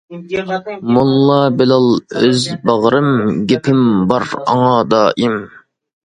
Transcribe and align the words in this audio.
موللا 0.93 1.41
بىلال 1.57 1.83
ئۆز 2.21 2.45
باغرىم، 2.69 3.09
گېپىم 3.51 3.83
بار 4.13 4.25
ئاڭا 4.39 4.71
دائىم. 4.95 5.37